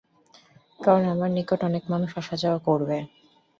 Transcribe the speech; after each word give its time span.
কারণ, 0.79 1.03
আমার 1.07 1.29
নিকট 1.31 1.59
অনেক 1.63 1.83
মানুষ 1.89 2.11
আসা-যাওয়া 2.17 2.59
করবে। 2.59 2.97